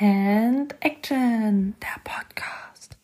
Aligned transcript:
and 0.00 0.76
Action, 0.80 1.74
der 1.82 2.00
Podcast. 2.04 2.96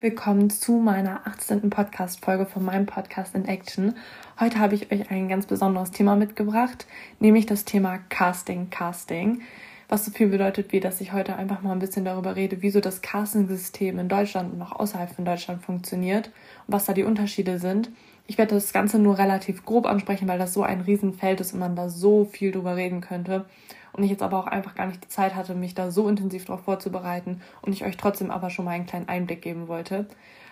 Willkommen 0.00 0.50
zu 0.50 0.72
meiner 0.72 1.24
18. 1.24 1.70
Podcast-Folge 1.70 2.46
von 2.46 2.64
meinem 2.64 2.86
Podcast 2.86 3.36
in 3.36 3.44
Action. 3.44 3.94
Heute 4.40 4.58
habe 4.58 4.74
ich 4.74 4.90
euch 4.90 5.08
ein 5.12 5.28
ganz 5.28 5.46
besonderes 5.46 5.92
Thema 5.92 6.16
mitgebracht, 6.16 6.88
nämlich 7.20 7.46
das 7.46 7.64
Thema 7.64 7.98
Casting, 8.08 8.70
Casting. 8.70 9.42
Was 9.88 10.04
so 10.04 10.10
viel 10.10 10.28
bedeutet, 10.28 10.72
wie 10.72 10.80
dass 10.80 11.00
ich 11.00 11.12
heute 11.12 11.36
einfach 11.36 11.62
mal 11.62 11.72
ein 11.72 11.78
bisschen 11.78 12.04
darüber 12.04 12.34
rede, 12.34 12.60
wieso 12.60 12.80
das 12.80 13.02
Casting-System 13.02 14.00
in 14.00 14.08
Deutschland 14.08 14.52
und 14.52 14.62
auch 14.62 14.72
außerhalb 14.72 15.14
von 15.14 15.24
Deutschland 15.24 15.62
funktioniert 15.62 16.32
und 16.66 16.74
was 16.74 16.86
da 16.86 16.92
die 16.92 17.04
Unterschiede 17.04 17.60
sind. 17.60 17.90
Ich 18.26 18.38
werde 18.38 18.56
das 18.56 18.72
Ganze 18.72 18.98
nur 18.98 19.18
relativ 19.18 19.64
grob 19.64 19.86
ansprechen, 19.86 20.26
weil 20.26 20.38
das 20.38 20.54
so 20.54 20.64
ein 20.64 20.80
Riesenfeld 20.80 21.40
ist 21.40 21.52
und 21.52 21.60
man 21.60 21.76
da 21.76 21.88
so 21.88 22.24
viel 22.24 22.50
drüber 22.50 22.74
reden 22.74 23.00
könnte 23.00 23.44
und 23.92 24.02
ich 24.02 24.10
jetzt 24.10 24.22
aber 24.22 24.38
auch 24.38 24.46
einfach 24.46 24.74
gar 24.74 24.86
nicht 24.86 25.04
die 25.04 25.08
Zeit 25.08 25.34
hatte, 25.34 25.54
mich 25.54 25.74
da 25.74 25.90
so 25.90 26.08
intensiv 26.08 26.44
darauf 26.44 26.64
vorzubereiten 26.64 27.40
und 27.62 27.72
ich 27.72 27.84
euch 27.84 27.96
trotzdem 27.96 28.30
aber 28.30 28.50
schon 28.50 28.64
mal 28.64 28.72
einen 28.72 28.86
kleinen 28.86 29.08
Einblick 29.08 29.42
geben 29.42 29.68
wollte. 29.68 30.06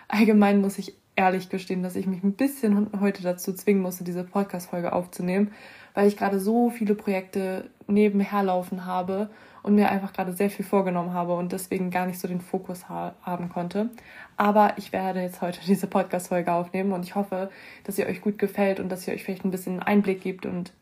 Allgemein 0.08 0.60
muss 0.60 0.78
ich 0.78 0.94
ehrlich 1.16 1.48
gestehen, 1.48 1.82
dass 1.82 1.96
ich 1.96 2.06
mich 2.06 2.22
ein 2.22 2.32
bisschen 2.32 2.88
heute 3.00 3.22
dazu 3.22 3.52
zwingen 3.52 3.82
musste, 3.82 4.04
diese 4.04 4.24
Podcast-Folge 4.24 4.92
aufzunehmen, 4.92 5.52
weil 5.94 6.08
ich 6.08 6.16
gerade 6.16 6.40
so 6.40 6.70
viele 6.70 6.94
Projekte 6.94 7.70
nebenher 7.86 8.42
laufen 8.42 8.86
habe 8.86 9.30
und 9.62 9.74
mir 9.74 9.90
einfach 9.90 10.12
gerade 10.12 10.32
sehr 10.32 10.50
viel 10.50 10.64
vorgenommen 10.64 11.12
habe 11.12 11.34
und 11.34 11.52
deswegen 11.52 11.90
gar 11.90 12.06
nicht 12.06 12.18
so 12.18 12.28
den 12.28 12.40
Fokus 12.40 12.88
ha 12.88 13.14
haben 13.22 13.50
konnte. 13.50 13.90
Aber 14.36 14.74
ich 14.78 14.92
werde 14.92 15.20
jetzt 15.20 15.42
heute 15.42 15.60
diese 15.66 15.86
Podcast-Folge 15.86 16.52
aufnehmen 16.52 16.92
und 16.92 17.04
ich 17.04 17.14
hoffe, 17.14 17.50
dass 17.84 17.96
sie 17.96 18.06
euch 18.06 18.20
gut 18.20 18.38
gefällt 18.38 18.80
und 18.80 18.88
dass 18.88 19.06
ihr 19.06 19.14
euch 19.14 19.24
vielleicht 19.24 19.44
ein 19.44 19.50
bisschen 19.50 19.82
Einblick 19.82 20.22
gibt 20.22 20.46
und 20.46 20.72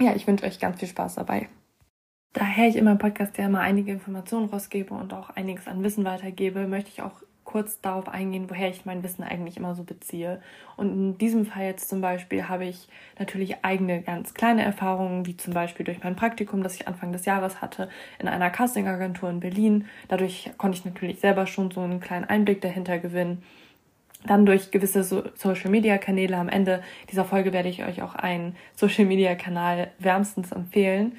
ja, 0.00 0.14
ich 0.14 0.26
wünsche 0.26 0.46
euch 0.46 0.58
ganz 0.58 0.80
viel 0.80 0.88
Spaß 0.88 1.16
dabei. 1.16 1.48
Daher 2.32 2.68
ich 2.68 2.76
in 2.76 2.84
meinem 2.84 2.98
Podcast 2.98 3.36
ja 3.38 3.46
immer 3.46 3.60
einige 3.60 3.90
Informationen 3.90 4.48
rausgebe 4.48 4.94
und 4.94 5.12
auch 5.12 5.30
einiges 5.30 5.66
an 5.66 5.82
Wissen 5.82 6.04
weitergebe, 6.04 6.68
möchte 6.68 6.90
ich 6.90 7.02
auch 7.02 7.22
kurz 7.42 7.80
darauf 7.80 8.08
eingehen, 8.08 8.48
woher 8.48 8.68
ich 8.68 8.86
mein 8.86 9.02
Wissen 9.02 9.24
eigentlich 9.24 9.56
immer 9.56 9.74
so 9.74 9.82
beziehe. 9.82 10.40
Und 10.76 10.92
in 10.92 11.18
diesem 11.18 11.44
Fall 11.44 11.64
jetzt 11.64 11.88
zum 11.88 12.00
Beispiel 12.00 12.48
habe 12.48 12.64
ich 12.64 12.86
natürlich 13.18 13.64
eigene 13.64 14.02
ganz 14.02 14.34
kleine 14.34 14.62
Erfahrungen, 14.62 15.26
wie 15.26 15.36
zum 15.36 15.52
Beispiel 15.52 15.84
durch 15.84 16.04
mein 16.04 16.14
Praktikum, 16.14 16.62
das 16.62 16.76
ich 16.76 16.86
Anfang 16.86 17.10
des 17.10 17.24
Jahres 17.24 17.60
hatte, 17.60 17.88
in 18.20 18.28
einer 18.28 18.50
Castingagentur 18.50 19.28
in 19.28 19.40
Berlin. 19.40 19.86
Dadurch 20.06 20.52
konnte 20.58 20.78
ich 20.78 20.84
natürlich 20.84 21.18
selber 21.18 21.46
schon 21.48 21.72
so 21.72 21.80
einen 21.80 21.98
kleinen 21.98 22.26
Einblick 22.26 22.60
dahinter 22.60 22.98
gewinnen. 22.98 23.42
Dann 24.24 24.46
durch 24.46 24.70
gewisse 24.70 25.02
Social 25.02 25.70
Media 25.70 25.98
Kanäle. 25.98 26.36
Am 26.36 26.48
Ende 26.48 26.82
dieser 27.10 27.24
Folge 27.24 27.52
werde 27.52 27.70
ich 27.70 27.84
euch 27.84 28.02
auch 28.02 28.14
einen 28.14 28.54
Social 28.76 29.06
Media 29.06 29.34
Kanal 29.34 29.90
wärmstens 29.98 30.52
empfehlen. 30.52 31.16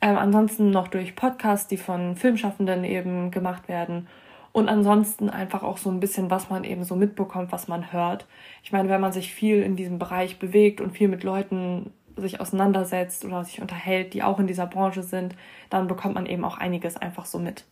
Ähm, 0.00 0.16
ansonsten 0.16 0.70
noch 0.70 0.88
durch 0.88 1.16
Podcasts, 1.16 1.68
die 1.68 1.76
von 1.76 2.16
Filmschaffenden 2.16 2.84
eben 2.84 3.30
gemacht 3.30 3.68
werden. 3.68 4.06
Und 4.52 4.68
ansonsten 4.68 5.28
einfach 5.28 5.62
auch 5.62 5.76
so 5.76 5.90
ein 5.90 6.00
bisschen, 6.00 6.30
was 6.30 6.48
man 6.48 6.64
eben 6.64 6.84
so 6.84 6.96
mitbekommt, 6.96 7.52
was 7.52 7.68
man 7.68 7.92
hört. 7.92 8.26
Ich 8.62 8.72
meine, 8.72 8.88
wenn 8.88 9.00
man 9.00 9.12
sich 9.12 9.32
viel 9.34 9.62
in 9.62 9.76
diesem 9.76 9.98
Bereich 9.98 10.38
bewegt 10.38 10.80
und 10.80 10.96
viel 10.96 11.08
mit 11.08 11.24
Leuten 11.24 11.92
sich 12.16 12.40
auseinandersetzt 12.40 13.24
oder 13.24 13.44
sich 13.44 13.60
unterhält, 13.60 14.14
die 14.14 14.22
auch 14.22 14.38
in 14.38 14.46
dieser 14.46 14.66
Branche 14.66 15.02
sind, 15.02 15.34
dann 15.68 15.88
bekommt 15.88 16.14
man 16.14 16.26
eben 16.26 16.44
auch 16.44 16.56
einiges 16.56 16.96
einfach 16.96 17.26
so 17.26 17.38
mit. 17.38 17.64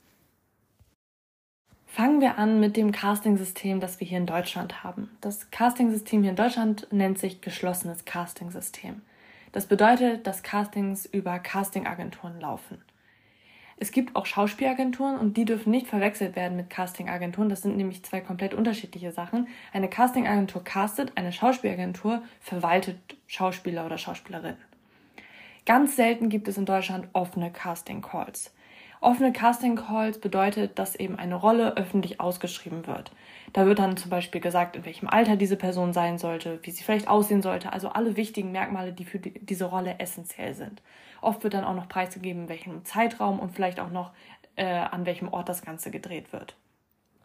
Fangen 1.86 2.20
wir 2.20 2.38
an 2.38 2.60
mit 2.60 2.76
dem 2.76 2.92
Casting-System, 2.92 3.80
das 3.80 4.00
wir 4.00 4.06
hier 4.06 4.18
in 4.18 4.26
Deutschland 4.26 4.82
haben. 4.82 5.10
Das 5.20 5.50
Casting-System 5.50 6.22
hier 6.22 6.30
in 6.30 6.36
Deutschland 6.36 6.88
nennt 6.90 7.18
sich 7.18 7.40
geschlossenes 7.40 8.04
Casting-System. 8.04 9.00
Das 9.54 9.66
bedeutet, 9.66 10.26
dass 10.26 10.42
Castings 10.42 11.06
über 11.06 11.38
Castingagenturen 11.38 12.40
laufen. 12.40 12.82
Es 13.76 13.92
gibt 13.92 14.16
auch 14.16 14.26
Schauspielagenturen 14.26 15.16
und 15.16 15.36
die 15.36 15.44
dürfen 15.44 15.70
nicht 15.70 15.86
verwechselt 15.86 16.34
werden 16.34 16.56
mit 16.56 16.70
Castingagenturen. 16.70 17.48
Das 17.48 17.62
sind 17.62 17.76
nämlich 17.76 18.02
zwei 18.02 18.20
komplett 18.20 18.52
unterschiedliche 18.52 19.12
Sachen. 19.12 19.46
Eine 19.72 19.88
Castingagentur 19.88 20.64
castet, 20.64 21.12
eine 21.14 21.30
Schauspielagentur 21.30 22.24
verwaltet 22.40 22.98
Schauspieler 23.28 23.86
oder 23.86 23.96
Schauspielerinnen. 23.96 24.58
Ganz 25.66 25.94
selten 25.94 26.30
gibt 26.30 26.48
es 26.48 26.58
in 26.58 26.66
Deutschland 26.66 27.06
offene 27.12 27.52
Casting 27.52 28.02
Calls. 28.02 28.52
Offene 29.04 29.32
Casting 29.32 29.76
Calls 29.76 30.18
bedeutet, 30.18 30.78
dass 30.78 30.96
eben 30.96 31.16
eine 31.18 31.34
Rolle 31.34 31.76
öffentlich 31.76 32.20
ausgeschrieben 32.20 32.86
wird. 32.86 33.12
Da 33.52 33.66
wird 33.66 33.78
dann 33.78 33.96
zum 33.96 34.10
Beispiel 34.10 34.40
gesagt, 34.40 34.76
in 34.76 34.84
welchem 34.84 35.08
Alter 35.08 35.36
diese 35.36 35.56
Person 35.56 35.92
sein 35.92 36.18
sollte, 36.18 36.58
wie 36.62 36.70
sie 36.70 36.82
vielleicht 36.82 37.06
aussehen 37.06 37.42
sollte, 37.42 37.72
also 37.72 37.90
alle 37.90 38.16
wichtigen 38.16 38.50
Merkmale, 38.50 38.92
die 38.92 39.04
für 39.04 39.18
die, 39.18 39.32
diese 39.44 39.66
Rolle 39.66 39.98
essentiell 39.98 40.54
sind. 40.54 40.82
Oft 41.20 41.44
wird 41.44 41.54
dann 41.54 41.64
auch 41.64 41.74
noch 41.74 41.88
preisgegeben, 41.88 42.42
in 42.42 42.48
welchem 42.48 42.84
Zeitraum 42.84 43.38
und 43.40 43.54
vielleicht 43.54 43.78
auch 43.78 43.90
noch 43.90 44.12
äh, 44.56 44.64
an 44.64 45.04
welchem 45.04 45.28
Ort 45.28 45.48
das 45.48 45.62
Ganze 45.62 45.90
gedreht 45.90 46.32
wird. 46.32 46.56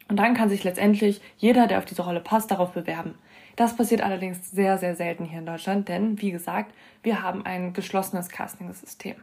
Und 0.09 0.17
dann 0.17 0.34
kann 0.34 0.50
sich 0.50 0.63
letztendlich 0.63 1.22
jeder, 1.38 1.67
der 1.67 1.78
auf 1.78 1.85
diese 1.85 2.01
Rolle 2.01 2.19
passt, 2.19 2.51
darauf 2.51 2.72
bewerben. 2.72 3.16
Das 3.56 3.78
passiert 3.78 4.01
allerdings 4.01 4.51
sehr, 4.51 4.78
sehr 4.78 4.96
selten 4.96 5.23
hier 5.23 5.40
in 5.40 5.46
Deutschland, 5.46 5.88
denn 5.88 6.22
wie 6.22 6.31
gesagt, 6.31 6.73
wir 7.03 7.22
haben 7.22 7.46
ein 7.46 7.73
geschlossenes 7.73 8.29
Casting-System. 8.29 9.16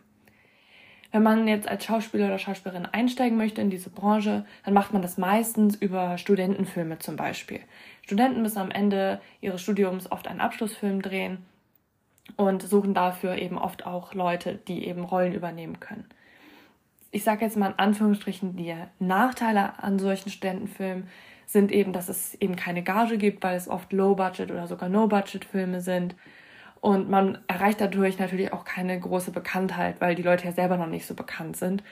Wenn 1.12 1.22
man 1.22 1.48
jetzt 1.48 1.68
als 1.68 1.84
Schauspieler 1.84 2.26
oder 2.26 2.38
Schauspielerin 2.38 2.86
einsteigen 2.86 3.38
möchte 3.38 3.60
in 3.60 3.70
diese 3.70 3.90
Branche, 3.90 4.44
dann 4.64 4.74
macht 4.74 4.92
man 4.92 5.02
das 5.02 5.18
meistens 5.18 5.76
über 5.76 6.18
Studentenfilme 6.18 6.98
zum 6.98 7.16
Beispiel. 7.16 7.60
Studenten 8.02 8.42
müssen 8.42 8.58
am 8.58 8.70
Ende 8.70 9.20
ihres 9.40 9.62
Studiums 9.62 10.10
oft 10.10 10.28
einen 10.28 10.40
Abschlussfilm 10.40 11.02
drehen 11.02 11.38
und 12.36 12.62
suchen 12.62 12.94
dafür 12.94 13.36
eben 13.36 13.58
oft 13.58 13.86
auch 13.86 14.14
Leute, 14.14 14.58
die 14.68 14.86
eben 14.86 15.04
Rollen 15.04 15.32
übernehmen 15.32 15.80
können. 15.80 16.04
Ich 17.12 17.24
sage 17.24 17.44
jetzt 17.44 17.56
mal 17.56 17.68
in 17.68 17.78
Anführungsstrichen, 17.78 18.56
die 18.56 18.74
Nachteile 18.98 19.82
an 19.82 19.98
solchen 19.98 20.30
Studentenfilmen 20.30 21.08
sind 21.46 21.70
eben, 21.70 21.92
dass 21.92 22.08
es 22.08 22.34
eben 22.34 22.56
keine 22.56 22.82
Gage 22.82 23.18
gibt, 23.18 23.42
weil 23.44 23.56
es 23.56 23.68
oft 23.68 23.92
Low-Budget 23.92 24.50
oder 24.50 24.66
sogar 24.66 24.88
No-Budget-Filme 24.88 25.80
sind 25.80 26.16
und 26.80 27.08
man 27.08 27.38
erreicht 27.48 27.80
dadurch 27.80 28.18
natürlich 28.18 28.52
auch 28.52 28.64
keine 28.64 28.98
große 28.98 29.30
Bekanntheit, 29.30 30.00
weil 30.00 30.14
die 30.14 30.22
Leute 30.22 30.44
ja 30.44 30.52
selber 30.52 30.76
noch 30.76 30.86
nicht 30.86 31.06
so 31.06 31.14
bekannt 31.14 31.56
sind. 31.56 31.82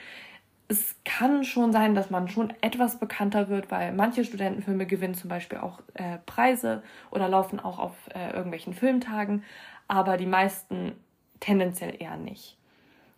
Es 0.67 0.95
kann 1.05 1.43
schon 1.43 1.71
sein, 1.71 1.93
dass 1.93 2.09
man 2.09 2.27
schon 2.27 2.53
etwas 2.61 2.99
bekannter 2.99 3.49
wird, 3.49 3.69
weil 3.69 3.93
manche 3.93 4.25
Studentenfilme 4.25 4.87
gewinnen 4.87 5.13
zum 5.13 5.29
Beispiel 5.29 5.59
auch 5.59 5.79
äh, 5.93 6.17
Preise 6.25 6.81
oder 7.11 7.29
laufen 7.29 7.59
auch 7.59 7.77
auf 7.77 7.93
äh, 8.15 8.31
irgendwelchen 8.31 8.73
Filmtagen, 8.73 9.43
aber 9.87 10.17
die 10.17 10.25
meisten 10.25 10.93
tendenziell 11.39 11.95
eher 11.99 12.17
nicht. 12.17 12.57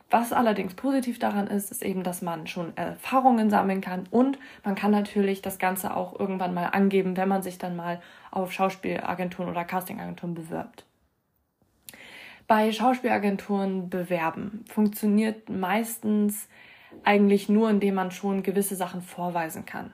Was 0.09 0.31
allerdings 0.31 0.73
positiv 0.73 1.19
daran 1.19 1.47
ist, 1.47 1.69
ist 1.69 1.83
eben, 1.83 2.03
dass 2.03 2.21
man 2.21 2.47
schon 2.47 2.75
Erfahrungen 2.77 3.49
sammeln 3.49 3.81
kann 3.81 4.07
und 4.09 4.39
man 4.63 4.75
kann 4.75 4.91
natürlich 4.91 5.41
das 5.41 5.59
Ganze 5.59 5.95
auch 5.95 6.17
irgendwann 6.17 6.53
mal 6.53 6.67
angeben, 6.67 7.17
wenn 7.17 7.27
man 7.27 7.43
sich 7.43 7.57
dann 7.57 7.75
mal 7.75 8.01
auf 8.31 8.51
Schauspielagenturen 8.51 9.51
oder 9.51 9.65
Castingagenturen 9.65 10.33
bewirbt 10.33 10.85
bei 12.47 12.71
Schauspielagenturen 12.71 13.89
bewerben. 13.89 14.63
Funktioniert 14.69 15.49
meistens 15.49 16.47
eigentlich 17.03 17.49
nur, 17.49 17.69
indem 17.69 17.95
man 17.95 18.11
schon 18.11 18.41
gewisse 18.41 18.75
Sachen 18.75 19.01
vorweisen 19.01 19.65
kann. 19.65 19.91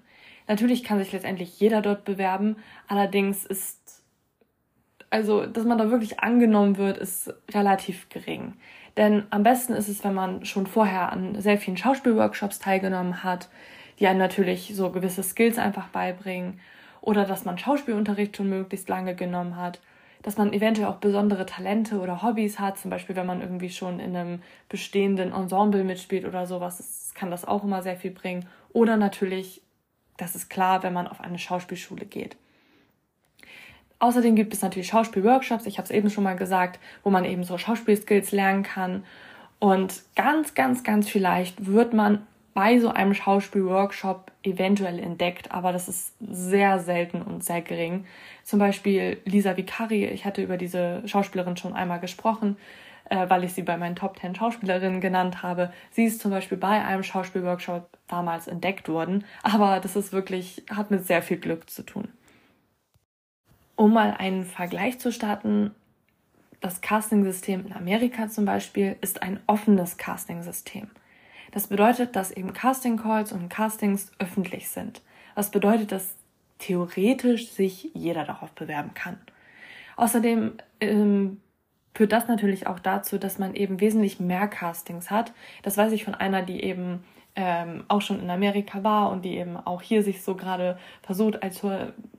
Natürlich 0.48 0.84
kann 0.84 1.00
sich 1.00 1.12
letztendlich 1.12 1.60
jeder 1.60 1.82
dort 1.82 2.06
bewerben, 2.06 2.58
allerdings 2.88 3.46
ist, 3.46 4.04
also, 5.10 5.46
dass 5.46 5.66
man 5.66 5.78
da 5.78 5.90
wirklich 5.90 6.20
angenommen 6.20 6.78
wird, 6.78 6.98
ist 6.98 7.34
relativ 7.52 8.10
gering. 8.10 8.54
Denn 8.98 9.24
am 9.32 9.44
besten 9.44 9.74
ist 9.74 9.88
es, 9.88 10.04
wenn 10.04 10.14
man 10.14 10.46
schon 10.46 10.68
vorher 10.68 11.12
an 11.12 11.40
sehr 11.42 11.58
vielen 11.58 11.78
Schauspielworkshops 11.78 12.60
teilgenommen 12.60 13.24
hat, 13.24 13.50
die 14.00 14.08
einem 14.08 14.20
natürlich 14.20 14.74
so 14.76 14.92
gewisse 14.92 15.24
Skills 15.24 15.58
einfach 15.58 15.88
beibringen, 15.88 16.60
oder 17.02 17.26
dass 17.26 17.46
man 17.46 17.58
Schauspielunterricht 17.58 18.38
schon 18.38 18.50
möglichst 18.50 18.88
lange 18.88 19.16
genommen 19.16 19.58
hat 19.58 19.80
dass 20.24 20.38
man 20.38 20.54
eventuell 20.54 20.88
auch 20.88 20.96
besondere 20.96 21.46
Talente 21.46 22.00
oder 22.00 22.24
Hobbys 22.24 22.58
hat, 22.58 22.80
zum 22.80 22.90
Beispiel 22.90 23.16
wenn 23.16 23.28
man 23.28 23.42
irgendwie 23.42 23.70
schon 23.70 24.00
in 24.00 24.16
einem 24.16 24.42
bestehenden 24.70 25.32
Ensemble 25.32 25.84
mitspielt 25.84 26.26
oder 26.26 26.48
sowas, 26.48 26.78
das 26.78 27.14
kann 27.14 27.30
das 27.30 27.46
auch 27.46 27.64
immer 27.64 27.84
sehr 27.84 27.98
viel 27.98 28.12
bringen. 28.12 28.48
Oder 28.72 28.98
natürlich, 28.98 29.62
das 30.18 30.36
ist 30.36 30.50
klar, 30.50 30.82
wenn 30.82 30.94
man 30.94 31.08
auf 31.08 31.22
eine 31.22 31.38
Schauspielschule 31.38 32.06
geht. 32.06 32.38
Außerdem 34.00 34.36
gibt 34.36 34.54
es 34.54 34.62
natürlich 34.62 34.88
Schauspielworkshops, 34.88 35.66
ich 35.66 35.78
habe 35.78 35.86
es 35.86 35.92
eben 35.92 36.10
schon 36.10 36.24
mal 36.24 36.36
gesagt, 36.36 36.80
wo 37.04 37.10
man 37.10 37.26
eben 37.26 37.44
so 37.44 37.58
Schauspielskills 37.58 38.32
lernen 38.32 38.64
kann. 38.64 39.04
Und 39.60 40.04
ganz, 40.16 40.56
ganz, 40.56 40.84
ganz 40.84 41.08
vielleicht 41.10 41.66
wird 41.66 41.94
man 41.94 42.26
bei 42.54 42.80
so 42.80 42.90
einem 42.90 43.14
Schauspielworkshop 43.14 44.32
eventuell 44.44 45.00
entdeckt, 45.00 45.52
aber 45.52 45.72
das 45.72 45.88
ist 45.88 46.14
sehr 46.20 46.80
selten 46.80 47.22
und 47.22 47.44
sehr 47.44 47.62
gering. 47.62 48.06
Zum 48.44 48.60
Beispiel 48.60 49.20
Lisa 49.26 49.58
Vicari, 49.58 50.06
ich 50.06 50.26
hatte 50.26 50.44
über 50.44 50.58
diese 50.58 51.08
Schauspielerin 51.08 51.58
schon 51.58 51.74
einmal 51.74 52.00
gesprochen, 52.00 52.58
äh, 53.10 53.28
weil 53.30 53.44
ich 53.44 53.54
sie 53.54 53.64
bei 53.64 53.78
meinen 53.78 53.96
Top 53.96 54.20
10 54.20 54.36
Schauspielerinnen 54.36 55.02
genannt 55.02 55.42
habe. 55.42 55.74
Sie 55.92 56.06
ist 56.06 56.22
zum 56.22 56.32
Beispiel 56.32 56.58
bei 56.58 56.84
einem 56.84 57.04
Schauspielworkshop 57.04 57.90
damals 58.08 58.48
entdeckt 58.48 58.88
worden, 58.88 59.24
aber 59.42 59.80
das 59.80 59.96
ist 59.96 60.14
wirklich, 60.14 60.64
hat 60.70 60.92
mit 60.92 61.06
sehr 61.08 61.22
viel 61.22 61.38
Glück 61.38 61.70
zu 61.70 61.84
tun. 61.84 62.08
Um 63.76 63.94
mal 63.94 64.16
einen 64.18 64.46
Vergleich 64.46 65.00
zu 65.00 65.12
starten, 65.12 65.72
das 66.62 66.82
Castingsystem 66.82 67.66
in 67.66 67.74
Amerika 67.74 68.30
zum 68.30 68.46
Beispiel 68.46 68.96
ist 69.02 69.22
ein 69.22 69.40
offenes 69.48 69.98
Castingsystem. 69.98 70.88
Das 71.54 71.68
bedeutet, 71.68 72.16
dass 72.16 72.32
eben 72.32 72.52
Casting 72.54 72.98
Calls 72.98 73.32
und 73.32 73.48
Castings 73.48 74.12
öffentlich 74.18 74.70
sind. 74.70 75.02
Was 75.36 75.52
bedeutet, 75.52 75.92
dass 75.92 76.16
theoretisch 76.58 77.50
sich 77.50 77.90
jeder 77.94 78.24
darauf 78.24 78.52
bewerben 78.52 78.94
kann. 78.94 79.18
Außerdem 79.98 80.54
ähm, 80.80 81.42
führt 81.94 82.12
das 82.12 82.28
natürlich 82.28 82.68
auch 82.68 82.80
dazu, 82.80 83.18
dass 83.18 83.38
man 83.38 83.54
eben 83.54 83.80
wesentlich 83.80 84.20
mehr 84.20 84.48
Castings 84.48 85.12
hat. 85.12 85.34
Das 85.62 85.78
weiß 85.78 85.92
ich 85.92 86.04
von 86.04 86.16
einer, 86.16 86.42
die 86.42 86.64
eben 86.64 87.04
ähm, 87.36 87.84
auch 87.88 88.02
schon 88.02 88.20
in 88.20 88.30
Amerika 88.30 88.84
war 88.84 89.12
und 89.12 89.26
die 89.26 89.38
eben 89.38 89.58
auch 89.58 89.82
hier 89.82 90.04
sich 90.04 90.24
so 90.24 90.36
gerade 90.36 90.78
versucht, 91.02 91.44
als 91.44 91.64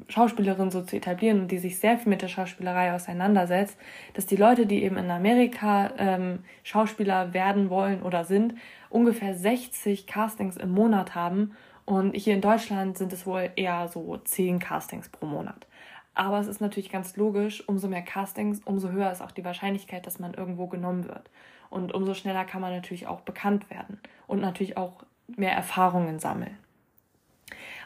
Schauspielerin 0.09 0.71
so 0.71 0.83
zu 0.83 0.97
etablieren 0.97 1.41
und 1.41 1.51
die 1.51 1.59
sich 1.59 1.79
sehr 1.79 1.99
viel 1.99 2.11
mit 2.11 2.23
der 2.23 2.29
Schauspielerei 2.29 2.93
auseinandersetzt, 2.93 3.79
dass 4.15 4.27
die 4.27 4.37
Leute, 4.37 4.67
die 4.67 4.83
eben 4.83 4.97
in 4.97 5.11
Amerika 5.11 5.91
ähm, 5.99 6.41
Schauspieler 6.63 7.33
werden 7.33 7.71
wollen 7.71 8.03
oder 8.03 8.25
sind, 8.25 8.55
ungefähr 8.91 9.35
60 9.35 10.07
Castings 10.07 10.57
im 10.57 10.71
Monat 10.71 11.15
haben 11.15 11.53
und 11.85 12.17
hier 12.17 12.35
in 12.35 12.41
Deutschland 12.41 12.97
sind 12.97 13.13
es 13.13 13.27
wohl 13.27 13.51
eher 13.57 13.89
so 13.89 14.17
10 14.17 14.59
Castings 14.59 15.09
pro 15.09 15.27
Monat. 15.27 15.67
Aber 16.15 16.39
es 16.39 16.47
ist 16.47 16.61
natürlich 16.61 16.91
ganz 16.91 17.17
logisch, 17.17 17.69
umso 17.69 17.89
mehr 17.89 18.03
Castings, 18.03 18.61
umso 18.65 18.91
höher 18.91 19.11
ist 19.11 19.21
auch 19.21 19.33
die 19.33 19.45
Wahrscheinlichkeit, 19.45 20.07
dass 20.07 20.19
man 20.19 20.35
irgendwo 20.35 20.69
genommen 20.69 21.09
wird. 21.09 21.29
Und 21.71 21.93
umso 21.93 22.15
schneller 22.15 22.45
kann 22.45 22.61
man 22.61 22.73
natürlich 22.73 23.09
auch 23.09 23.21
bekannt 23.23 23.69
werden 23.69 23.99
und 24.27 24.41
natürlich 24.41 24.77
auch 24.77 25.05
mehr 25.27 25.53
Erfahrungen 25.53 26.21
sammeln. 26.21 26.57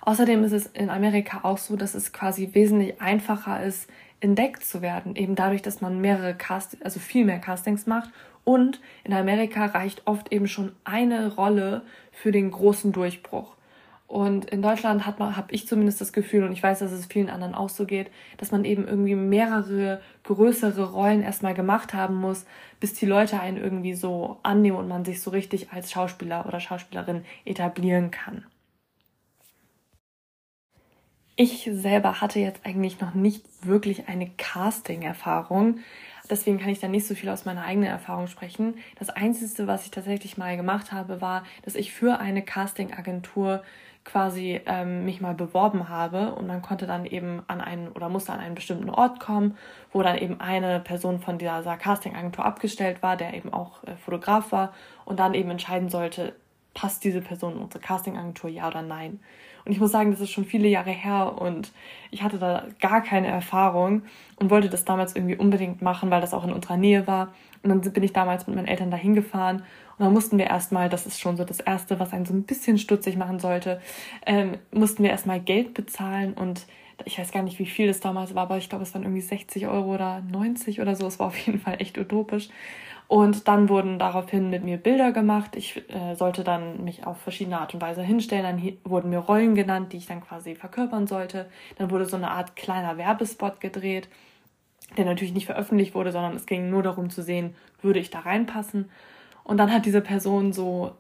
Außerdem 0.03 0.45
ist 0.45 0.53
es 0.53 0.67
in 0.67 0.91
Amerika 0.91 1.41
auch 1.43 1.59
so, 1.59 1.77
dass 1.77 1.95
es 1.95 2.13
quasi 2.13 2.51
wesentlich 2.53 3.01
einfacher 3.01 3.63
ist, 3.63 3.89
entdeckt 4.21 4.65
zu 4.65 4.83
werden, 4.83 5.17
eben 5.17 5.35
dadurch, 5.35 5.63
dass 5.63 5.81
man 5.81 6.01
mehrere 6.01 6.35
Cast 6.35 6.77
also 6.85 6.99
viel 6.99 7.25
mehr 7.25 7.39
Castings 7.39 7.87
macht 7.87 8.11
und 8.45 8.81
in 9.05 9.13
Amerika 9.13 9.67
reicht 9.67 10.07
oft 10.07 10.33
eben 10.33 10.49
schon 10.49 10.73
eine 10.85 11.35
Rolle 11.35 11.83
für 12.13 12.33
den 12.33 12.51
großen 12.51 12.93
Durchbruch. 12.93 13.55
Und 14.07 14.47
in 14.47 14.63
Deutschland 14.63 15.05
hat 15.05 15.19
man, 15.19 15.37
habe 15.37 15.53
ich 15.53 15.69
zumindest 15.69 16.01
das 16.01 16.15
Gefühl, 16.15 16.43
und 16.43 16.53
ich 16.53 16.63
weiß, 16.63 16.79
dass 16.79 16.93
es 16.93 17.05
vielen 17.05 17.29
anderen 17.29 17.55
auch 17.55 17.69
so 17.69 17.85
geht, 17.85 18.11
dass 18.39 18.51
man 18.51 18.65
eben 18.65 18.89
irgendwie 18.89 19.15
mehrere 19.15 20.01
größere 20.23 20.93
Rollen 20.93 21.23
erstmal 21.23 21.53
gemacht 21.53 21.93
haben 21.93 22.15
muss, 22.15 22.47
bis 22.81 22.95
die 22.95 23.05
Leute 23.05 23.39
einen 23.39 23.59
irgendwie 23.59 23.93
so 23.93 24.39
annehmen 24.43 24.79
und 24.79 24.89
man 24.89 25.05
sich 25.05 25.21
so 25.21 25.31
richtig 25.31 25.71
als 25.73 25.93
Schauspieler 25.93 26.47
oder 26.47 26.59
Schauspielerin 26.59 27.27
etablieren 27.45 28.11
kann. 28.11 28.47
Ich 31.41 31.71
selber 31.73 32.21
hatte 32.21 32.41
jetzt 32.41 32.67
eigentlich 32.67 33.01
noch 33.01 33.15
nicht 33.15 33.47
wirklich 33.65 34.09
eine 34.09 34.29
Casting-Erfahrung. 34.29 35.79
Deswegen 36.29 36.59
kann 36.59 36.71
ich 36.71 36.81
da 36.81 36.89
nicht 36.89 37.07
so 37.07 37.15
viel 37.15 37.29
aus 37.29 37.45
meiner 37.45 37.63
eigenen 37.63 37.89
Erfahrung 37.89 38.27
sprechen. 38.27 38.75
Das 38.99 39.09
Einzige, 39.09 39.69
was 39.69 39.85
ich 39.85 39.93
tatsächlich 39.93 40.37
mal 40.37 40.57
gemacht 40.57 40.91
habe, 40.91 41.21
war, 41.21 41.45
dass 41.63 41.77
ich 41.77 41.93
für 41.93 42.19
eine 42.19 42.43
Casting-Agentur 42.43 43.63
quasi 44.03 44.61
ähm, 44.67 45.05
mich 45.05 45.21
mal 45.21 45.35
beworben 45.35 45.89
habe 45.89 46.35
und 46.35 46.49
man 46.49 46.61
konnte 46.61 46.89
dann 46.89 47.07
eben 47.07 47.45
an 47.47 47.61
einen 47.61 47.87
oder 47.91 48.09
musste 48.09 48.33
an 48.33 48.41
einen 48.41 48.57
bestimmten 48.57 48.91
Ort 48.91 49.21
kommen, 49.21 49.57
wo 49.93 50.03
dann 50.03 50.19
eben 50.19 50.41
eine 50.41 50.81
Person 50.81 51.21
von 51.21 51.39
dieser 51.39 51.77
Casting-Agentur 51.77 52.45
abgestellt 52.45 53.01
war, 53.01 53.17
der 53.17 53.35
eben 53.35 53.53
auch 53.53 53.85
äh, 53.85 53.95
Fotograf 53.95 54.51
war 54.51 54.73
und 55.05 55.21
dann 55.21 55.35
eben 55.35 55.53
entscheiden 55.53 55.89
sollte, 55.89 56.35
passt 56.75 57.05
diese 57.05 57.21
Person 57.21 57.53
in 57.53 57.59
unsere 57.59 57.81
Casting-Agentur, 57.81 58.51
ja 58.51 58.67
oder 58.67 58.83
nein. 58.83 59.21
Und 59.69 59.73
ich 59.73 59.81
muss 59.81 59.93
sagen, 59.93 60.11
das 60.11 60.21
ist 60.21 60.31
schon 60.31 60.47
viele 60.47 60.67
Jahre 60.67 60.91
her 60.91 61.35
und 61.39 61.73
ich 62.11 62.23
hatte 62.23 62.39
da 62.39 62.65
gar 62.81 63.03
keine 63.03 63.27
Erfahrung 63.27 64.01
und 64.37 64.49
wollte 64.49 64.71
das 64.71 64.87
damals 64.87 65.15
irgendwie 65.15 65.37
unbedingt 65.37 65.83
machen, 65.83 66.11
weil 66.11 66.23
das 66.23 66.33
auch 66.33 66.45
in 66.45 66.55
unserer 66.55 66.79
Nähe 66.79 67.07
war. 67.07 67.35
Und 67.63 67.69
dann 67.69 67.93
bin 67.93 68.03
ich 68.03 68.15
damals 68.15 68.47
mit 68.47 68.57
meinen 68.57 68.67
Eltern 68.67 68.91
dahin 68.91 69.15
gefahren 69.15 69.57
und 69.99 70.07
dann 70.07 70.15
mussten 70.15 70.39
wir 70.39 70.47
erstmal, 70.47 70.89
das 70.89 71.05
ist 71.05 71.21
schon 71.21 71.37
so 71.37 71.45
das 71.45 71.61
Erste, 71.61 72.01
was 72.01 72.15
einen 72.15 72.25
so 72.25 72.33
ein 72.33 72.45
bisschen 72.45 72.79
stutzig 72.79 73.19
machen 73.19 73.41
sollte, 73.41 73.79
ähm, 74.25 74.57
mussten 74.73 75.03
wir 75.03 75.11
erstmal 75.11 75.39
Geld 75.39 75.75
bezahlen 75.75 76.33
und 76.33 76.67
ich 77.05 77.19
weiß 77.19 77.31
gar 77.31 77.43
nicht, 77.43 77.59
wie 77.59 77.67
viel 77.67 77.89
das 77.89 78.01
damals 78.01 78.35
war, 78.35 78.45
aber 78.45 78.57
ich 78.57 78.71
glaube, 78.71 78.85
es 78.85 78.95
waren 78.95 79.03
irgendwie 79.03 79.21
60 79.21 79.67
Euro 79.67 79.95
oder 79.95 80.23
90 80.33 80.81
oder 80.81 80.97
so. 80.97 81.07
Es 81.07 81.19
war 81.19 81.27
auf 81.27 81.39
jeden 81.39 81.61
Fall 81.61 81.77
echt 81.79 81.99
utopisch. 81.99 82.49
Und 83.09 83.49
dann 83.49 83.71
wurden 83.71 83.99
daraufhin 83.99 84.51
mit 84.51 84.65
mir 84.65 84.77
Bilder 84.77 85.13
gemacht. 85.13 85.57
Ich 85.57 85.83
äh, 85.89 86.15
sollte 86.15 86.45
dann 86.45 86.85
mich 86.85 87.07
auf 87.07 87.17
verschiedene 87.17 87.59
Art 87.59 87.73
und 87.73 87.81
Weise 87.81 88.03
hinstellen. 88.03 88.45
Dann 88.45 88.79
wurden 88.85 89.09
mir 89.09 89.19
Rollen 89.19 89.55
genannt, 89.55 89.95
die 89.95 89.97
ich 89.97 90.07
dann 90.07 90.21
quasi 90.21 90.55
verkörpern 90.55 91.07
sollte. 91.07 91.49
Dann 91.79 91.91
wurde 91.91 92.05
so 92.05 92.17
eine 92.17 92.31
Art 92.31 92.55
kleiner 92.55 92.99
Werbespot 92.99 93.63
gedreht, 93.63 94.11
der 94.99 95.07
natürlich 95.07 95.33
nicht 95.33 95.47
veröffentlicht 95.47 95.95
wurde, 95.95 96.13
sondern 96.13 96.37
es 96.37 96.45
ging 96.45 96.69
nur 96.69 96.83
darum 96.83 97.09
zu 97.09 97.23
sehen, 97.23 97.57
würde 97.81 97.99
ich 97.99 98.11
da 98.11 98.21
reinpassen. 98.21 98.91
Und 99.43 99.57
dann 99.57 99.73
hat 99.73 99.87
diese 99.87 100.03
Person 100.03 100.53
so, 100.53 100.93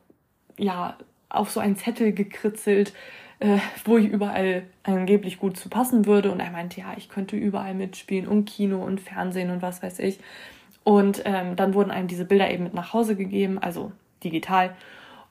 ja, 0.57 0.97
auf 1.29 1.51
so 1.51 1.61
einen 1.61 1.77
Zettel 1.77 2.13
gekritzelt, 2.13 2.95
äh, 3.41 3.59
wo 3.85 3.99
ich 3.99 4.07
überall 4.09 4.63
angeblich 4.83 5.39
gut 5.39 5.59
zu 5.59 5.69
passen 5.69 6.07
würde. 6.07 6.33
Und 6.33 6.41
er 6.41 6.51
meinte, 6.51 6.81
ja, 6.81 6.95
ich 6.97 7.11
könnte 7.11 7.37
überall 7.37 7.75
mitspielen 7.75 8.27
und 8.27 8.47
Kino 8.47 8.83
und 8.83 8.99
Fernsehen 8.99 9.51
und 9.51 9.61
was 9.61 9.83
weiß 9.83 9.99
ich. 9.99 10.21
Und 10.89 11.21
ähm, 11.27 11.55
dann 11.55 11.75
wurden 11.75 11.91
einem 11.91 12.09
diese 12.09 12.25
Bilder 12.25 12.51
eben 12.51 12.65
mit 12.65 12.73
nach 12.73 12.95
Hause 12.95 13.15
gegeben, 13.15 13.59
also 13.59 13.93
digital 14.25 14.75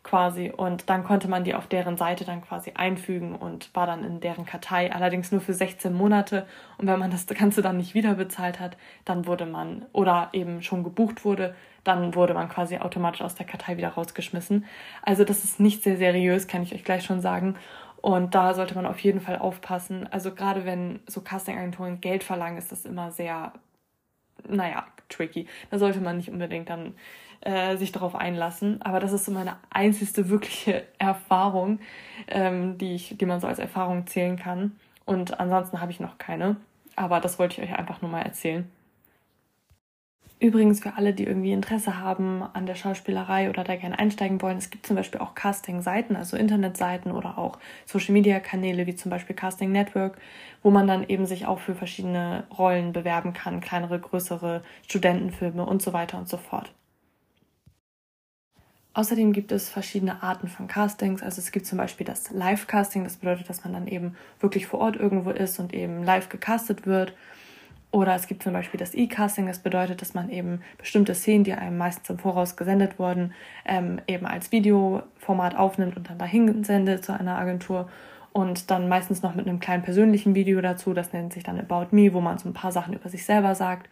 quasi. 0.03 0.53
Und 0.55 0.87
dann 0.87 1.03
konnte 1.03 1.27
man 1.27 1.45
die 1.45 1.55
auf 1.55 1.65
deren 1.65 1.97
Seite 1.97 2.25
dann 2.25 2.43
quasi 2.43 2.73
einfügen 2.75 3.33
und 3.33 3.73
war 3.73 3.87
dann 3.87 4.03
in 4.03 4.19
deren 4.19 4.45
Kartei, 4.45 4.93
allerdings 4.93 5.31
nur 5.31 5.41
für 5.41 5.55
16 5.55 5.91
Monate. 5.91 6.45
Und 6.77 6.85
wenn 6.85 6.99
man 6.99 7.09
das 7.09 7.25
Ganze 7.25 7.63
dann 7.63 7.77
nicht 7.77 7.95
wieder 7.95 8.13
bezahlt 8.13 8.59
hat, 8.59 8.77
dann 9.03 9.25
wurde 9.25 9.47
man 9.47 9.83
oder 9.93 10.29
eben 10.31 10.61
schon 10.61 10.83
gebucht 10.83 11.25
wurde, 11.25 11.55
dann 11.83 12.13
wurde 12.13 12.35
man 12.35 12.49
quasi 12.49 12.77
automatisch 12.77 13.23
aus 13.23 13.33
der 13.33 13.47
Kartei 13.47 13.77
wieder 13.77 13.89
rausgeschmissen. 13.89 14.63
Also 15.01 15.23
das 15.23 15.43
ist 15.43 15.59
nicht 15.59 15.81
sehr 15.81 15.97
seriös, 15.97 16.45
kann 16.45 16.61
ich 16.61 16.75
euch 16.75 16.83
gleich 16.83 17.03
schon 17.03 17.19
sagen. 17.19 17.55
Und 17.99 18.35
da 18.35 18.53
sollte 18.53 18.75
man 18.75 18.85
auf 18.85 18.99
jeden 18.99 19.21
Fall 19.21 19.39
aufpassen. 19.39 20.07
Also 20.11 20.35
gerade 20.35 20.65
wenn 20.65 20.99
so 21.07 21.21
Castingagenturen 21.21 21.99
Geld 21.99 22.23
verlangen, 22.23 22.59
ist 22.59 22.71
das 22.71 22.85
immer 22.85 23.09
sehr 23.09 23.53
naja, 24.47 24.85
tricky. 25.09 25.47
Da 25.69 25.79
sollte 25.79 26.01
man 26.01 26.17
nicht 26.17 26.29
unbedingt 26.29 26.69
dann 26.69 26.95
äh, 27.41 27.77
sich 27.77 27.91
darauf 27.91 28.15
einlassen. 28.15 28.81
Aber 28.81 28.99
das 28.99 29.13
ist 29.13 29.25
so 29.25 29.31
meine 29.31 29.57
einzigste 29.69 30.29
wirkliche 30.29 30.83
Erfahrung, 30.97 31.79
ähm, 32.27 32.77
die, 32.77 32.95
ich, 32.95 33.17
die 33.17 33.25
man 33.25 33.39
so 33.39 33.47
als 33.47 33.59
Erfahrung 33.59 34.07
zählen 34.07 34.37
kann. 34.37 34.77
Und 35.05 35.39
ansonsten 35.39 35.79
habe 35.79 35.91
ich 35.91 35.99
noch 35.99 36.17
keine. 36.17 36.57
Aber 36.95 37.19
das 37.19 37.39
wollte 37.39 37.61
ich 37.61 37.69
euch 37.69 37.77
einfach 37.77 38.01
nur 38.01 38.11
mal 38.11 38.21
erzählen. 38.21 38.69
Übrigens 40.39 40.81
für 40.81 40.93
alle, 40.95 41.13
die 41.13 41.23
irgendwie 41.23 41.51
Interesse 41.51 41.97
haben 41.97 42.43
an 42.53 42.67
der 42.67 42.75
Schauspielerei 42.75 43.49
oder 43.49 43.63
da 43.63 43.75
gerne 43.75 43.97
einsteigen 43.97 44.39
wollen, 44.39 44.57
es 44.57 44.69
gibt 44.69 44.85
zum 44.85 44.95
Beispiel 44.95 45.19
auch 45.19 45.33
Casting-Seiten, 45.33 46.15
also 46.15 46.37
Internetseiten 46.37 47.11
oder 47.11 47.39
auch 47.39 47.57
Social-Media-Kanäle 47.87 48.85
wie 48.85 48.95
zum 48.95 49.09
Beispiel 49.09 49.35
Casting 49.35 49.71
Network, 49.71 50.19
wo 50.61 50.69
man 50.69 50.85
dann 50.85 51.09
eben 51.09 51.25
sich 51.25 51.47
auch 51.47 51.59
für 51.59 51.73
verschiedene 51.73 52.43
Rollen 52.55 52.93
bewerben 52.93 53.33
kann, 53.33 53.61
kleinere, 53.61 53.99
größere 53.99 54.63
Studentenfilme 54.87 55.65
und 55.65 55.81
so 55.81 55.91
weiter 55.91 56.19
und 56.19 56.29
so 56.29 56.37
fort. 56.37 56.71
Außerdem 58.93 59.33
gibt 59.33 59.51
es 59.51 59.69
verschiedene 59.69 60.21
Arten 60.21 60.47
von 60.47 60.67
Castings. 60.67 61.23
Also 61.23 61.39
es 61.39 61.51
gibt 61.51 61.65
zum 61.65 61.79
Beispiel 61.79 62.05
das 62.05 62.29
Live-Casting, 62.29 63.03
das 63.03 63.17
bedeutet, 63.17 63.49
dass 63.49 63.63
man 63.63 63.73
dann 63.73 63.87
eben 63.87 64.15
wirklich 64.39 64.67
vor 64.67 64.81
Ort 64.81 64.97
irgendwo 64.97 65.31
ist 65.31 65.59
und 65.59 65.73
eben 65.73 66.03
live 66.03 66.29
gecastet 66.29 66.85
wird. 66.85 67.13
Oder 67.91 68.15
es 68.15 68.27
gibt 68.27 68.43
zum 68.43 68.53
Beispiel 68.53 68.79
das 68.79 68.93
E-Casting, 68.93 69.47
das 69.47 69.59
bedeutet, 69.59 70.01
dass 70.01 70.13
man 70.13 70.29
eben 70.29 70.61
bestimmte 70.77 71.15
Szenen, 71.15 71.45
die 71.45 71.53
einem 71.53 71.77
meistens 71.77 72.09
im 72.09 72.19
Voraus 72.19 72.57
gesendet 72.57 72.99
wurden, 72.99 73.33
ähm, 73.65 74.01
eben 74.07 74.25
als 74.25 74.51
Videoformat 74.51 75.55
aufnimmt 75.55 75.95
und 75.95 76.09
dann 76.09 76.17
dahin 76.17 76.63
sendet 76.63 77.05
zu 77.05 77.17
einer 77.17 77.37
Agentur 77.37 77.89
und 78.33 78.69
dann 78.69 78.89
meistens 78.89 79.23
noch 79.23 79.35
mit 79.35 79.47
einem 79.47 79.59
kleinen 79.59 79.83
persönlichen 79.83 80.35
Video 80.35 80.59
dazu, 80.61 80.93
das 80.93 81.13
nennt 81.13 81.33
sich 81.33 81.43
dann 81.43 81.59
About 81.59 81.87
Me, 81.95 82.13
wo 82.13 82.19
man 82.19 82.37
so 82.37 82.49
ein 82.49 82.53
paar 82.53 82.71
Sachen 82.71 82.93
über 82.93 83.09
sich 83.09 83.25
selber 83.25 83.55
sagt. 83.55 83.89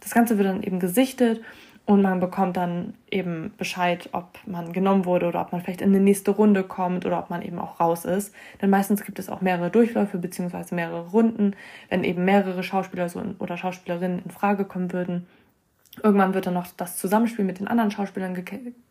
Das 0.00 0.12
Ganze 0.12 0.38
wird 0.38 0.46
dann 0.46 0.62
eben 0.62 0.78
gesichtet 0.78 1.40
und 1.88 2.02
man 2.02 2.20
bekommt 2.20 2.58
dann 2.58 2.92
eben 3.10 3.54
Bescheid, 3.56 4.10
ob 4.12 4.38
man 4.44 4.74
genommen 4.74 5.06
wurde 5.06 5.26
oder 5.26 5.40
ob 5.40 5.52
man 5.52 5.62
vielleicht 5.62 5.80
in 5.80 5.94
die 5.94 5.98
nächste 5.98 6.32
Runde 6.32 6.62
kommt 6.62 7.06
oder 7.06 7.18
ob 7.18 7.30
man 7.30 7.40
eben 7.40 7.58
auch 7.58 7.80
raus 7.80 8.04
ist. 8.04 8.34
Denn 8.60 8.68
meistens 8.68 9.06
gibt 9.06 9.18
es 9.18 9.30
auch 9.30 9.40
mehrere 9.40 9.70
Durchläufe 9.70 10.18
beziehungsweise 10.18 10.74
mehrere 10.74 11.08
Runden, 11.08 11.56
wenn 11.88 12.04
eben 12.04 12.26
mehrere 12.26 12.62
Schauspieler 12.62 13.08
oder 13.38 13.56
Schauspielerinnen 13.56 14.22
in 14.22 14.30
Frage 14.30 14.66
kommen 14.66 14.92
würden. 14.92 15.26
Irgendwann 16.02 16.34
wird 16.34 16.46
dann 16.46 16.52
noch 16.52 16.66
das 16.76 16.98
Zusammenspiel 16.98 17.46
mit 17.46 17.58
den 17.58 17.68
anderen 17.68 17.90
Schauspielern 17.90 18.36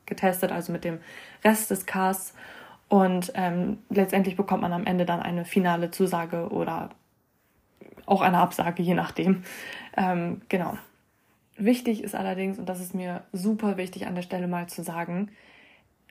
getestet, 0.07 0.51
also 0.51 0.71
mit 0.71 0.83
dem 0.83 0.97
Rest 1.43 1.69
des 1.69 1.85
Casts. 1.85 2.33
Und 2.89 3.31
ähm, 3.35 3.77
letztendlich 3.91 4.35
bekommt 4.35 4.63
man 4.63 4.73
am 4.73 4.87
Ende 4.87 5.05
dann 5.05 5.19
eine 5.21 5.45
finale 5.45 5.91
Zusage 5.91 6.49
oder 6.49 6.89
auch 8.07 8.21
eine 8.21 8.39
Absage, 8.39 8.81
je 8.81 8.95
nachdem. 8.95 9.43
Ähm, 9.95 10.41
genau. 10.49 10.79
Wichtig 11.57 12.03
ist 12.03 12.15
allerdings, 12.15 12.59
und 12.59 12.69
das 12.69 12.79
ist 12.79 12.93
mir 12.93 13.23
super 13.33 13.77
wichtig 13.77 14.05
an 14.05 14.15
der 14.15 14.21
Stelle 14.21 14.47
mal 14.47 14.67
zu 14.67 14.83
sagen, 14.83 15.29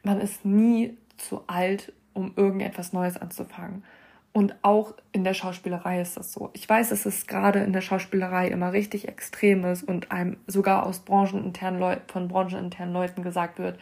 man 0.03 0.21
ist 0.21 0.45
nie 0.45 0.97
zu 1.17 1.43
alt, 1.47 1.93
um 2.15 2.33
irgendetwas 2.37 2.93
Neues 2.93 3.17
anzufangen. 3.17 3.85
Und 4.33 4.55
auch 4.63 4.93
in 5.13 5.25
der 5.25 5.33
Schauspielerei 5.33 6.01
ist 6.01 6.17
das 6.17 6.33
so. 6.33 6.51
Ich 6.53 6.69
weiß, 6.69 6.91
dass 6.91 7.07
es 7.07 7.27
gerade 7.27 7.61
in 7.61 7.73
der 7.73 7.81
Schauspielerei 7.81 8.49
immer 8.49 8.73
richtig 8.73 9.09
extrem 9.09 9.65
ist 9.65 9.83
und 9.83 10.13
einem 10.13 10.37
sogar 10.47 10.85
aus 10.85 10.99
brancheninternen 10.99 11.81
Leuten, 11.81 12.03
von 12.09 12.29
brancheninternen 12.29 12.93
Leuten 12.93 13.23
gesagt 13.23 13.59
wird, 13.59 13.79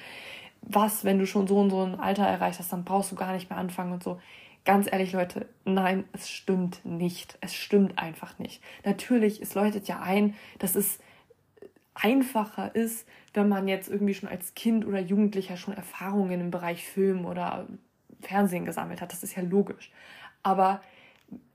was, 0.62 1.04
wenn 1.04 1.18
du 1.18 1.26
schon 1.26 1.46
so 1.46 1.58
und 1.58 1.70
so 1.70 1.82
ein 1.82 1.98
Alter 1.98 2.24
erreicht 2.24 2.58
hast, 2.58 2.72
dann 2.72 2.84
brauchst 2.84 3.10
du 3.10 3.16
gar 3.16 3.32
nicht 3.32 3.50
mehr 3.50 3.58
anfangen 3.58 3.92
und 3.92 4.02
so. 4.02 4.20
Ganz 4.64 4.90
ehrlich, 4.90 5.12
Leute, 5.12 5.48
nein, 5.64 6.04
es 6.12 6.30
stimmt 6.30 6.84
nicht. 6.84 7.36
Es 7.40 7.54
stimmt 7.54 7.98
einfach 7.98 8.38
nicht. 8.38 8.62
Natürlich, 8.84 9.42
es 9.42 9.54
leuchtet 9.54 9.88
ja 9.88 10.00
ein, 10.00 10.34
dass 10.58 10.74
es 10.74 11.00
einfacher 11.94 12.74
ist, 12.74 13.06
wenn 13.32 13.48
man 13.48 13.68
jetzt 13.68 13.88
irgendwie 13.88 14.14
schon 14.14 14.28
als 14.28 14.54
Kind 14.54 14.86
oder 14.86 15.00
Jugendlicher 15.00 15.56
schon 15.56 15.74
Erfahrungen 15.74 16.40
im 16.40 16.50
Bereich 16.50 16.86
Film 16.86 17.24
oder 17.24 17.66
Fernsehen 18.20 18.64
gesammelt 18.64 19.00
hat. 19.00 19.12
Das 19.12 19.22
ist 19.22 19.36
ja 19.36 19.42
logisch. 19.42 19.92
Aber 20.42 20.80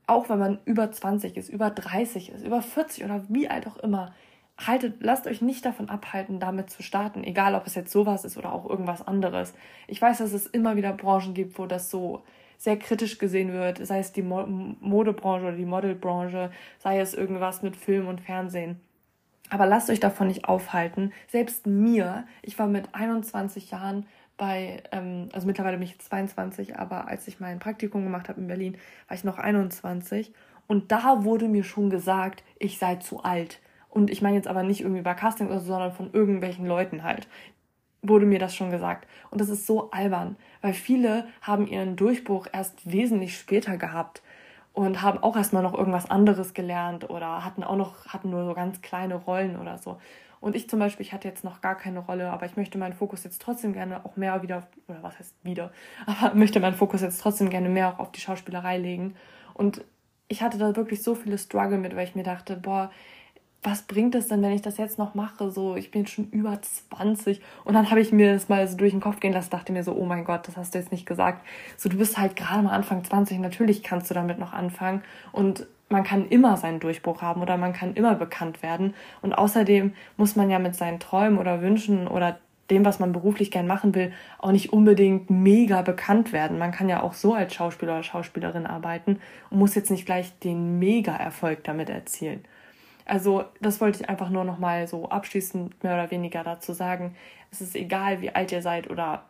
auch 0.08 0.29
wenn 0.29 0.39
man 0.39 0.60
über 0.65 0.91
20 0.91 1.38
ist, 1.38 1.50
über 1.50 1.69
30 1.69 2.31
ist, 2.31 2.46
über 2.46 2.62
40 2.62 3.03
oder 3.03 3.24
wie 3.29 3.50
alt 3.50 3.67
auch 3.67 3.77
immer, 3.77 4.13
haltet, 4.58 4.96
lasst 5.01 5.27
euch 5.27 5.41
nicht 5.41 5.65
davon 5.65 5.89
abhalten, 5.89 6.39
damit 6.39 6.69
zu 6.69 6.84
starten, 6.84 7.24
egal 7.24 7.55
ob 7.55 7.65
es 7.67 7.75
jetzt 7.75 7.91
sowas 7.91 8.25
ist 8.25 8.38
oder 8.38 8.51
auch 8.51 8.69
irgendwas 8.69 9.05
anderes. 9.05 9.53
Ich 9.88 10.01
weiß, 10.01 10.17
dass 10.17 10.34
es 10.34 10.48
immer 10.48 10.75
wieder 10.75 10.93
Branchen 10.93 11.34
gibt, 11.34 11.58
wo 11.58 11.65
das 11.65 11.89
so 11.89 12.24
sehr 12.58 12.77
kritisch 12.77 13.19
gesehen 13.19 13.53
wird, 13.53 13.86
sei 13.86 14.00
es 14.00 14.12
die 14.12 14.22
Modebranche 14.22 15.48
oder 15.48 15.55
die 15.55 15.65
Modelbranche, 15.65 16.51
sei 16.77 17.00
es 17.00 17.13
irgendwas 17.13 17.62
mit 17.62 17.77
Film 17.77 18.08
und 18.08 18.19
Fernsehen. 18.19 18.81
Aber 19.50 19.65
lasst 19.65 19.89
euch 19.89 20.00
davon 20.00 20.27
nicht 20.27 20.46
aufhalten. 20.46 21.12
Selbst 21.27 21.65
mir, 21.65 22.25
ich 22.41 22.58
war 22.60 22.68
mit 22.68 22.94
21 22.94 23.72
Jahren 23.72 24.06
bei, 24.38 24.82
ähm, 24.91 25.29
also 25.34 25.48
mittlerweile 25.48 25.77
bin 25.77 25.88
ich 25.88 26.00
22, 26.00 26.77
aber 26.77 27.08
als 27.08 27.27
ich 27.27 27.39
mein 27.39 27.60
Praktikum 27.60 28.03
gemacht 28.03 28.29
habe 28.29 28.39
in 28.39 28.48
Berlin, 28.48 28.77
war 29.08 29.15
ich 29.15 29.24
noch 29.24 29.38
21. 29.38 30.34
Und 30.68 30.91
da 30.91 31.24
wurde 31.24 31.48
mir 31.48 31.63
schon 31.63 31.89
gesagt, 31.89 32.44
ich 32.60 32.77
sei 32.77 32.96
zu 32.96 33.24
alt. 33.24 33.60
Und 33.89 34.12
ich 34.12 34.22
meine 34.22 34.36
jetzt 34.36 34.48
aber 34.48 34.63
nicht 34.63 34.82
irgendwie 34.82 35.01
bei 35.01 35.15
Casting 35.15 35.48
oder 35.48 35.60
so, 35.60 35.68
sondern 35.68 35.91
von 35.91 36.13
irgendwelchen 36.13 36.65
Leuten 36.65 37.03
halt. 37.03 37.27
Wurde 38.01 38.25
mir 38.25 38.39
das 38.39 38.56
schon 38.56 38.70
gesagt. 38.70 39.08
Und 39.32 39.41
das 39.41 39.50
ist 39.50 39.65
so 39.65 39.91
albern, 39.91 40.38
weil 40.62 40.74
viele 40.74 41.27
haben 41.41 41.68
ihren 41.68 41.96
Durchbruch 41.96 42.48
erst 42.53 42.89
wesentlich 42.89 43.38
später 43.38 43.77
gehabt 43.77 44.22
und 44.79 45.01
haben 45.01 45.21
auch 45.21 45.36
erstmal 45.36 45.62
noch 45.62 45.74
irgendwas 45.74 46.09
anderes 46.09 46.53
gelernt 46.53 47.09
oder 47.09 47.43
hatten 47.43 47.65
auch 47.65 47.75
noch, 47.75 48.05
hatten 48.07 48.29
nur 48.29 48.45
so 48.45 48.53
ganz 48.53 48.81
kleine 48.81 49.15
Rollen 49.15 49.59
oder 49.59 49.77
so. 49.77 49.98
Und 50.39 50.55
ich 50.55 50.69
zum 50.69 50.79
Beispiel, 50.79 51.05
ich 51.05 51.12
hatte 51.12 51.27
jetzt 51.27 51.43
noch 51.43 51.59
gar 51.59 51.75
keine 51.75 52.00
Rolle, 52.00 52.29
aber 52.29 52.45
ich 52.45 52.55
möchte 52.55 52.77
meinen 52.77 52.93
Fokus 52.93 53.25
jetzt 53.25 53.41
trotzdem 53.41 53.74
gerne 53.74 54.05
auch 54.05 54.15
mehr 54.15 54.41
wieder, 54.41 54.69
oder 54.88 55.03
was 55.03 55.19
heißt 55.19 55.36
wieder, 55.43 55.74
aber 56.05 56.33
möchte 56.33 56.62
meinen 56.62 56.75
Fokus 56.75 57.01
jetzt 57.01 57.21
trotzdem 57.21 57.50
gerne 57.50 57.67
mehr 57.67 57.89
auch 57.89 58.00
auf 58.00 58.13
die 58.13 58.21
Schauspielerei 58.21 58.77
legen. 58.77 59.15
Und 59.53 59.83
ich 60.29 60.41
hatte 60.41 60.57
da 60.57 60.74
wirklich 60.77 61.03
so 61.03 61.13
viele 61.13 61.38
Struggle 61.38 61.77
mit, 61.77 61.93
weil 61.98 62.07
ich 62.07 62.15
mir 62.15 62.24
dachte, 62.24 62.55
boah, 62.55 62.89
was 63.62 63.82
bringt 63.82 64.16
es 64.16 64.30
denn, 64.30 64.42
wenn 64.42 64.54
ich 64.54 64.62
das 64.62 64.78
jetzt 64.78 64.98
noch 64.98 65.16
mache? 65.16 65.51
So, 65.51 65.75
ich 65.75 65.92
bin 65.92 66.08
schon 66.08 66.30
über 66.32 66.60
20. 66.62 67.42
Und 67.66 67.74
dann 67.74 67.89
habe 67.89 68.00
ich 68.00 68.12
mir 68.12 68.34
das 68.34 68.48
mal 68.48 68.66
so 68.68 68.78
durch 68.78 68.92
den 68.92 69.01
Kopf 69.01 69.20
gehen 69.20 69.34
lassen, 69.34 69.50
dachte 69.50 69.74
mir 69.74 69.84
so, 69.84 69.94
oh 69.94 70.06
mein 70.06 70.24
Gott, 70.24 70.48
das 70.48 70.56
hast 70.56 70.74
du 70.74 70.80
jetzt 70.80 70.92
nicht 70.92 71.06
gesagt. 71.06 71.46
So, 71.75 71.89
du 71.89 71.98
bist 71.98 72.18
halt 72.18 72.36
gerade 72.36 72.63
mal 72.63 72.72
Anfang 72.72 73.04
20, 73.04 73.39
natürlich 73.39 73.84
kannst 73.84 74.10
du 74.10 74.13
damit 74.13 74.39
noch 74.39 74.54
anfangen. 74.54 75.04
Und 75.34 75.68
man 75.89 76.04
kann 76.04 76.28
immer 76.30 76.56
seinen 76.56 76.80
Durchbruch 76.80 77.22
haben 77.22 77.42
oder 77.42 77.58
man 77.58 77.74
kann 77.74 77.96
immer 77.96 78.16
bekannt 78.16 78.63
werden. 78.63 78.94
Und 79.22 79.34
außerdem 79.34 79.94
muss 80.16 80.36
man 80.36 80.50
ja 80.50 80.60
mit 80.60 80.75
seinen 80.75 81.00
Träumen 81.00 81.38
oder 81.38 81.62
Wünschen 81.62 82.08
oder 82.08 82.39
dem, 82.70 82.86
was 82.86 83.00
man 83.00 83.12
beruflich 83.12 83.51
gern 83.51 83.68
machen 83.68 83.96
will, 83.96 84.13
auch 84.38 84.51
nicht 84.51 84.72
unbedingt 84.72 85.30
mega 85.30 85.82
bekannt 85.82 86.32
werden. 86.32 86.60
Man 86.60 86.72
kann 86.72 86.88
ja 86.88 87.01
auch 87.01 87.13
so 87.13 87.34
als 87.34 87.54
Schauspieler 87.54 87.94
oder 87.94 88.04
Schauspielerin 88.04 88.68
arbeiten 88.68 89.20
und 89.50 89.58
muss 89.58 89.75
jetzt 89.75 89.89
nicht 89.89 90.06
gleich 90.06 90.38
den 90.39 90.80
Mega-Erfolg 90.80 91.63
damit 91.63 91.89
erzielen. 91.89 92.44
Also 93.10 93.46
das 93.60 93.82
wollte 93.82 94.01
ich 94.01 94.10
einfach 94.10 94.30
nur 94.30 94.44
noch 94.44 94.60
mal 94.60 94.88
so 94.88 95.10
abschließend 95.10 95.84
mehr 95.84 95.96
oder 95.96 96.12
weniger 96.12 96.44
dazu 96.44 96.74
sagen. 96.74 97.16
Es 97.50 97.60
ist 97.60 97.75
egal, 97.75 98.22
wie 98.22 98.30
alt 98.30 98.51
ihr 98.51 98.62
seid 98.62 98.88
oder 98.89 99.24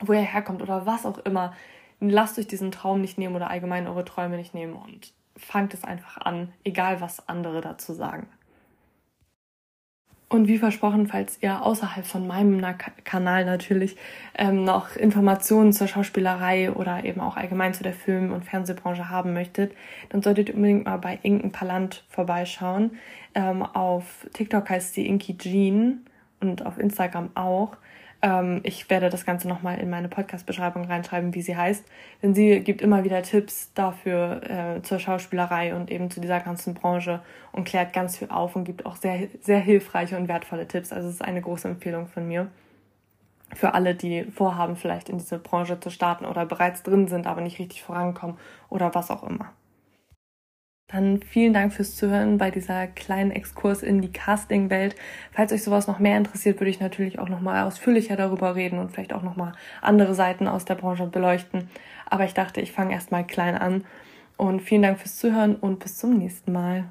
wo 0.00 0.12
ihr 0.12 0.20
herkommt 0.20 0.62
oder 0.62 0.86
was 0.86 1.04
auch 1.04 1.18
immer. 1.18 1.52
Lasst 1.98 2.38
euch 2.38 2.46
diesen 2.46 2.70
Traum 2.70 3.00
nicht 3.00 3.18
nehmen 3.18 3.34
oder 3.34 3.50
allgemein 3.50 3.88
eure 3.88 4.04
Träume 4.04 4.36
nicht 4.36 4.54
nehmen 4.54 4.74
und 4.74 5.12
fangt 5.36 5.74
es 5.74 5.82
einfach 5.82 6.18
an, 6.18 6.52
egal 6.62 7.00
was 7.00 7.28
andere 7.28 7.60
dazu 7.60 7.94
sagen. 7.94 8.28
Und 10.32 10.46
wie 10.46 10.58
versprochen, 10.58 11.08
falls 11.08 11.38
ihr 11.42 11.60
außerhalb 11.60 12.06
von 12.06 12.24
meinem 12.24 12.64
Kanal 13.02 13.44
natürlich 13.44 13.96
ähm, 14.38 14.62
noch 14.62 14.94
Informationen 14.94 15.72
zur 15.72 15.88
Schauspielerei 15.88 16.70
oder 16.70 17.04
eben 17.04 17.20
auch 17.20 17.36
allgemein 17.36 17.74
zu 17.74 17.82
der 17.82 17.94
Film- 17.94 18.32
und 18.32 18.44
Fernsehbranche 18.44 19.10
haben 19.10 19.32
möchtet, 19.32 19.72
dann 20.10 20.22
solltet 20.22 20.48
ihr 20.48 20.54
unbedingt 20.54 20.84
mal 20.84 20.98
bei 20.98 21.18
Inken 21.22 21.50
Palant 21.50 22.04
vorbeischauen. 22.08 22.92
Ähm, 23.34 23.64
auf 23.64 24.24
TikTok 24.32 24.70
heißt 24.70 24.94
sie 24.94 25.04
Inky 25.04 25.36
Jean 25.36 26.06
und 26.38 26.64
auf 26.64 26.78
Instagram 26.78 27.30
auch. 27.34 27.76
Ähm, 28.22 28.60
ich 28.64 28.88
werde 28.90 29.08
das 29.08 29.24
Ganze 29.24 29.48
nochmal 29.48 29.78
in 29.78 29.88
meine 29.88 30.08
Podcast-Beschreibung 30.08 30.84
reinschreiben, 30.84 31.34
wie 31.34 31.42
sie 31.42 31.56
heißt. 31.56 31.84
Denn 32.22 32.34
sie 32.34 32.60
gibt 32.60 32.82
immer 32.82 33.04
wieder 33.04 33.22
Tipps 33.22 33.72
dafür 33.74 34.42
äh, 34.48 34.82
zur 34.82 34.98
Schauspielerei 34.98 35.74
und 35.74 35.90
eben 35.90 36.10
zu 36.10 36.20
dieser 36.20 36.40
ganzen 36.40 36.74
Branche 36.74 37.20
und 37.52 37.64
klärt 37.64 37.92
ganz 37.92 38.18
viel 38.18 38.30
auf 38.30 38.56
und 38.56 38.64
gibt 38.64 38.84
auch 38.86 38.96
sehr, 38.96 39.28
sehr 39.40 39.60
hilfreiche 39.60 40.16
und 40.16 40.28
wertvolle 40.28 40.68
Tipps. 40.68 40.92
Also 40.92 41.08
es 41.08 41.14
ist 41.14 41.22
eine 41.22 41.40
große 41.40 41.68
Empfehlung 41.68 42.08
von 42.08 42.28
mir. 42.28 42.48
Für 43.52 43.74
alle, 43.74 43.94
die 43.94 44.24
vorhaben, 44.24 44.76
vielleicht 44.76 45.08
in 45.08 45.18
diese 45.18 45.38
Branche 45.38 45.80
zu 45.80 45.90
starten 45.90 46.24
oder 46.24 46.46
bereits 46.46 46.82
drin 46.84 47.08
sind, 47.08 47.26
aber 47.26 47.40
nicht 47.40 47.58
richtig 47.58 47.82
vorankommen 47.82 48.36
oder 48.68 48.94
was 48.94 49.10
auch 49.10 49.24
immer. 49.24 49.50
Dann 50.92 51.20
vielen 51.22 51.52
Dank 51.52 51.72
fürs 51.72 51.94
Zuhören 51.94 52.36
bei 52.36 52.50
dieser 52.50 52.88
kleinen 52.88 53.30
Exkurs 53.30 53.82
in 53.82 54.00
die 54.00 54.12
Casting-Welt. 54.12 54.96
Falls 55.30 55.52
euch 55.52 55.62
sowas 55.62 55.86
noch 55.86 56.00
mehr 56.00 56.16
interessiert, 56.16 56.58
würde 56.58 56.70
ich 56.70 56.80
natürlich 56.80 57.20
auch 57.20 57.28
noch 57.28 57.40
mal 57.40 57.64
ausführlicher 57.64 58.16
darüber 58.16 58.56
reden 58.56 58.80
und 58.80 58.90
vielleicht 58.90 59.12
auch 59.12 59.22
noch 59.22 59.36
mal 59.36 59.52
andere 59.82 60.14
Seiten 60.14 60.48
aus 60.48 60.64
der 60.64 60.74
Branche 60.74 61.06
beleuchten. 61.06 61.68
Aber 62.06 62.24
ich 62.24 62.34
dachte, 62.34 62.60
ich 62.60 62.72
fange 62.72 62.92
erst 62.92 63.12
mal 63.12 63.24
klein 63.24 63.56
an. 63.56 63.84
Und 64.36 64.62
vielen 64.62 64.82
Dank 64.82 64.98
fürs 64.98 65.16
Zuhören 65.16 65.54
und 65.54 65.78
bis 65.78 65.98
zum 65.98 66.18
nächsten 66.18 66.52
Mal. 66.52 66.86